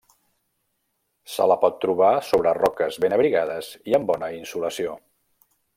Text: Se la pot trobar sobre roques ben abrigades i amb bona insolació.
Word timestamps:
Se 1.33 1.45
la 1.51 1.57
pot 1.65 1.77
trobar 1.83 2.09
sobre 2.31 2.55
roques 2.61 2.99
ben 3.05 3.17
abrigades 3.19 3.73
i 3.93 3.97
amb 3.99 4.13
bona 4.13 4.35
insolació. 4.43 4.97